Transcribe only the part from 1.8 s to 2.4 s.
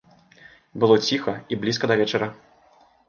да вечара.